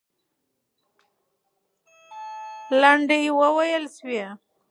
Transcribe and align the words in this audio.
لنډۍ 2.81 3.25
وویل 3.39 3.83
سوې. 3.97 4.23